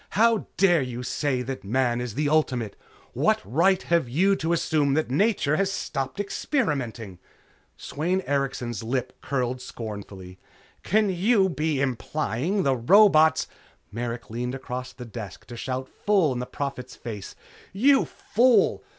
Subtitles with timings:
[0.17, 2.75] "How dare you say that Man is the ultimate?
[3.13, 7.19] What right have you to assume that nature has stopped experimenting?"
[7.77, 10.39] Sweyn Erikson's lip curled scornfully.
[10.81, 13.45] "Can you be implying that the robots"
[13.91, 17.35] Merrick leaned across the desk to shout full in the Prophet's face:
[17.75, 18.83] "_You fool!